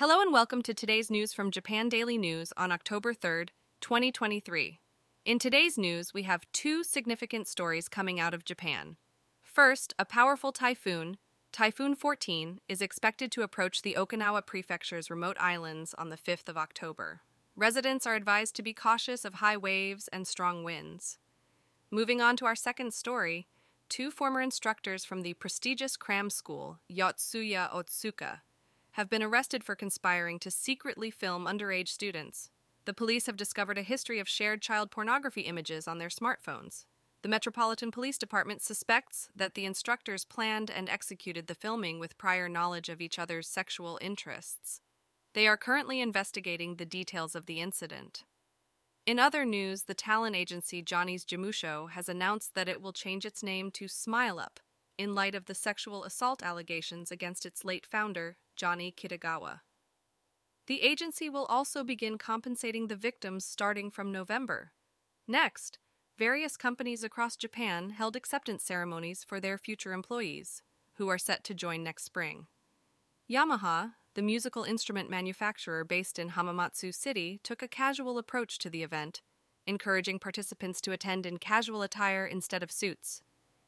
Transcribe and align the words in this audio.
Hello 0.00 0.22
and 0.22 0.32
welcome 0.32 0.62
to 0.62 0.72
today's 0.72 1.10
news 1.10 1.34
from 1.34 1.50
Japan 1.50 1.90
Daily 1.90 2.16
News 2.16 2.54
on 2.56 2.72
October 2.72 3.12
3rd, 3.12 3.50
2023. 3.82 4.80
In 5.26 5.38
today's 5.38 5.76
news, 5.76 6.14
we 6.14 6.22
have 6.22 6.50
two 6.54 6.82
significant 6.82 7.46
stories 7.46 7.86
coming 7.86 8.18
out 8.18 8.32
of 8.32 8.46
Japan. 8.46 8.96
First, 9.42 9.92
a 9.98 10.06
powerful 10.06 10.52
typhoon, 10.52 11.18
Typhoon 11.52 11.94
14, 11.94 12.60
is 12.66 12.80
expected 12.80 13.30
to 13.32 13.42
approach 13.42 13.82
the 13.82 13.92
Okinawa 13.92 14.46
Prefecture's 14.46 15.10
remote 15.10 15.36
islands 15.38 15.92
on 15.98 16.08
the 16.08 16.16
5th 16.16 16.48
of 16.48 16.56
October. 16.56 17.20
Residents 17.54 18.06
are 18.06 18.14
advised 18.14 18.56
to 18.56 18.62
be 18.62 18.72
cautious 18.72 19.26
of 19.26 19.34
high 19.34 19.58
waves 19.58 20.08
and 20.08 20.26
strong 20.26 20.64
winds. 20.64 21.18
Moving 21.90 22.22
on 22.22 22.38
to 22.38 22.46
our 22.46 22.56
second 22.56 22.94
story, 22.94 23.48
two 23.90 24.10
former 24.10 24.40
instructors 24.40 25.04
from 25.04 25.20
the 25.20 25.34
prestigious 25.34 25.98
cram 25.98 26.30
school, 26.30 26.78
Yotsuya 26.90 27.70
Otsuka, 27.70 28.38
have 29.00 29.08
been 29.08 29.22
arrested 29.22 29.64
for 29.64 29.74
conspiring 29.74 30.38
to 30.38 30.50
secretly 30.50 31.10
film 31.10 31.46
underage 31.46 31.88
students. 31.88 32.50
The 32.84 32.92
police 32.92 33.24
have 33.24 33.36
discovered 33.38 33.78
a 33.78 33.82
history 33.82 34.18
of 34.18 34.28
shared 34.28 34.60
child 34.60 34.90
pornography 34.90 35.40
images 35.40 35.88
on 35.88 35.96
their 35.96 36.10
smartphones. 36.10 36.84
The 37.22 37.30
Metropolitan 37.30 37.90
Police 37.90 38.18
Department 38.18 38.60
suspects 38.60 39.30
that 39.34 39.54
the 39.54 39.64
instructors 39.64 40.26
planned 40.26 40.70
and 40.70 40.86
executed 40.90 41.46
the 41.46 41.54
filming 41.54 41.98
with 41.98 42.18
prior 42.18 42.46
knowledge 42.46 42.90
of 42.90 43.00
each 43.00 43.18
other's 43.18 43.48
sexual 43.48 43.98
interests. 44.02 44.82
They 45.32 45.46
are 45.46 45.56
currently 45.56 46.02
investigating 46.02 46.76
the 46.76 46.84
details 46.84 47.34
of 47.34 47.46
the 47.46 47.58
incident. 47.58 48.24
In 49.06 49.18
other 49.18 49.46
news, 49.46 49.84
the 49.84 49.94
talent 49.94 50.36
agency 50.36 50.82
Johnny's 50.82 51.24
Jimusho 51.24 51.90
has 51.92 52.10
announced 52.10 52.54
that 52.54 52.68
it 52.68 52.82
will 52.82 52.92
change 52.92 53.24
its 53.24 53.42
name 53.42 53.70
to 53.70 53.88
Smile 53.88 54.38
Up 54.38 54.60
in 55.00 55.14
light 55.14 55.34
of 55.34 55.46
the 55.46 55.54
sexual 55.54 56.04
assault 56.04 56.42
allegations 56.42 57.10
against 57.10 57.46
its 57.46 57.64
late 57.64 57.86
founder, 57.86 58.36
Johnny 58.54 58.92
Kitagawa. 58.92 59.60
The 60.66 60.82
agency 60.82 61.30
will 61.30 61.46
also 61.46 61.82
begin 61.82 62.18
compensating 62.18 62.88
the 62.88 62.96
victims 62.96 63.46
starting 63.46 63.90
from 63.90 64.12
November. 64.12 64.72
Next, 65.26 65.78
various 66.18 66.58
companies 66.58 67.02
across 67.02 67.34
Japan 67.34 67.90
held 67.90 68.14
acceptance 68.14 68.62
ceremonies 68.62 69.24
for 69.24 69.40
their 69.40 69.56
future 69.56 69.94
employees, 69.94 70.62
who 70.96 71.08
are 71.08 71.16
set 71.16 71.44
to 71.44 71.54
join 71.54 71.82
next 71.82 72.04
spring. 72.04 72.46
Yamaha, 73.28 73.92
the 74.14 74.22
musical 74.22 74.64
instrument 74.64 75.08
manufacturer 75.08 75.82
based 75.82 76.18
in 76.18 76.30
Hamamatsu 76.32 76.94
City, 76.94 77.40
took 77.42 77.62
a 77.62 77.68
casual 77.68 78.18
approach 78.18 78.58
to 78.58 78.68
the 78.68 78.82
event, 78.82 79.22
encouraging 79.66 80.18
participants 80.18 80.78
to 80.82 80.92
attend 80.92 81.24
in 81.24 81.38
casual 81.38 81.80
attire 81.80 82.26
instead 82.26 82.62
of 82.62 82.70
suits. 82.70 83.22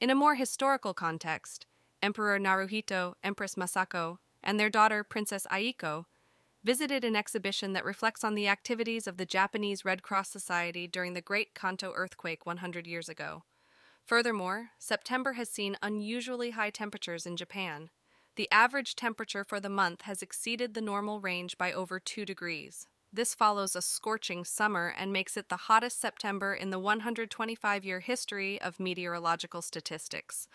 In 0.00 0.10
a 0.10 0.14
more 0.14 0.34
historical 0.34 0.92
context, 0.92 1.66
Emperor 2.02 2.38
Naruhito, 2.38 3.14
Empress 3.24 3.54
Masako, 3.54 4.18
and 4.42 4.60
their 4.60 4.68
daughter, 4.68 5.02
Princess 5.02 5.46
Aiko, 5.50 6.04
visited 6.62 7.04
an 7.04 7.16
exhibition 7.16 7.72
that 7.72 7.84
reflects 7.84 8.22
on 8.22 8.34
the 8.34 8.48
activities 8.48 9.06
of 9.06 9.16
the 9.16 9.24
Japanese 9.24 9.84
Red 9.84 10.02
Cross 10.02 10.28
Society 10.28 10.86
during 10.86 11.14
the 11.14 11.20
Great 11.20 11.54
Kanto 11.54 11.92
earthquake 11.94 12.44
100 12.44 12.86
years 12.86 13.08
ago. 13.08 13.44
Furthermore, 14.04 14.70
September 14.78 15.32
has 15.32 15.48
seen 15.48 15.78
unusually 15.82 16.50
high 16.50 16.70
temperatures 16.70 17.24
in 17.24 17.36
Japan, 17.36 17.88
the 18.36 18.48
average 18.52 18.96
temperature 18.96 19.44
for 19.44 19.60
the 19.60 19.70
month 19.70 20.02
has 20.02 20.22
exceeded 20.22 20.74
the 20.74 20.82
normal 20.82 21.20
range 21.20 21.56
by 21.56 21.72
over 21.72 21.98
2 21.98 22.26
degrees. 22.26 22.86
This 23.16 23.34
follows 23.34 23.74
a 23.74 23.80
scorching 23.80 24.44
summer 24.44 24.92
and 24.94 25.10
makes 25.10 25.38
it 25.38 25.48
the 25.48 25.56
hottest 25.56 25.98
September 25.98 26.52
in 26.52 26.68
the 26.68 26.78
125 26.78 27.82
year 27.82 28.00
history 28.00 28.60
of 28.60 28.78
meteorological 28.78 29.62
statistics. 29.62 30.48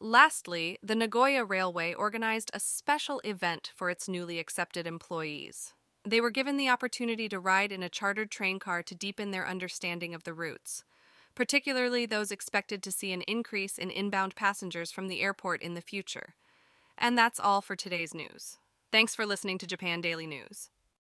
Lastly, 0.00 0.78
the 0.82 0.94
Nagoya 0.94 1.44
Railway 1.44 1.92
organized 1.92 2.50
a 2.54 2.58
special 2.58 3.20
event 3.22 3.70
for 3.76 3.90
its 3.90 4.08
newly 4.08 4.38
accepted 4.38 4.86
employees. 4.86 5.74
They 6.06 6.22
were 6.22 6.30
given 6.30 6.56
the 6.56 6.70
opportunity 6.70 7.28
to 7.28 7.38
ride 7.38 7.70
in 7.70 7.82
a 7.82 7.90
chartered 7.90 8.30
train 8.30 8.58
car 8.58 8.82
to 8.82 8.94
deepen 8.94 9.30
their 9.30 9.46
understanding 9.46 10.14
of 10.14 10.24
the 10.24 10.32
routes, 10.32 10.84
particularly 11.34 12.06
those 12.06 12.32
expected 12.32 12.82
to 12.82 12.92
see 12.92 13.12
an 13.12 13.20
increase 13.28 13.76
in 13.76 13.90
inbound 13.90 14.34
passengers 14.36 14.90
from 14.90 15.08
the 15.08 15.20
airport 15.20 15.60
in 15.60 15.74
the 15.74 15.82
future. 15.82 16.34
And 16.96 17.18
that's 17.18 17.38
all 17.38 17.60
for 17.60 17.76
today's 17.76 18.14
news. 18.14 18.56
Thanks 18.90 19.14
for 19.14 19.26
listening 19.26 19.58
to 19.58 19.66
Japan 19.66 20.00
Daily 20.00 20.26
News. 20.26 20.70